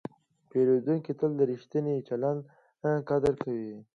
[0.49, 2.41] پیرودونکی تل د ریښتیني چلند
[3.09, 3.73] قدر کوي.